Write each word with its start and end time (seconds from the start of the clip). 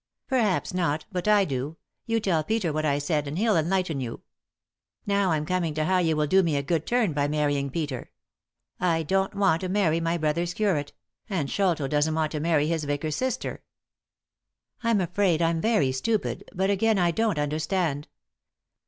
"Perhaps 0.25 0.73
not, 0.73 1.05
but 1.11 1.27
I 1.27 1.45
do— 1.45 1.77
you 2.07 2.19
tell 2.19 2.43
Peter 2.43 2.73
what 2.73 2.85
I 2.85 2.97
said, 2.97 3.27
and 3.27 3.37
he'll 3.37 3.55
enlighten 3.55 4.01
you. 4.01 4.21
Now 5.05 5.29
I'm 5.29 5.45
coming 5.45 5.75
to 5.75 5.85
how 5.85 5.99
you 5.99 6.15
will 6.15 6.25
do 6.25 6.41
me 6.41 6.55
a 6.57 6.63
good 6.63 6.87
turn 6.87 7.13
by 7.13 7.27
marrying 7.27 7.69
Peter. 7.69 8.09
I 8.79 9.03
don't 9.03 9.35
want 9.35 9.61
to 9.61 9.69
marry 9.69 9.99
my 9.99 10.17
brother's 10.17 10.55
curate; 10.55 10.93
and 11.29 11.51
Sholto 11.51 11.87
doesn't 11.87 12.15
want 12.15 12.31
to 12.31 12.39
many 12.39 12.65
his 12.65 12.85
vicar's 12.85 13.15
sister." 13.15 13.61
"I'm 14.83 15.01
afraid 15.01 15.39
I'm 15.39 15.61
very 15.61 15.91
stupid, 15.91 16.45
but 16.51 16.71
again 16.71 16.97
I 16.97 17.11
don't 17.11 17.37
understand. 17.37 18.07